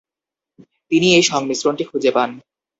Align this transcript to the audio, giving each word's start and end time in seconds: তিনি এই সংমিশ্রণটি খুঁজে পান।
তিনি 0.91 1.07
এই 1.17 1.23
সংমিশ্রণটি 1.23 1.83
খুঁজে 1.83 2.11
পান। 2.15 2.29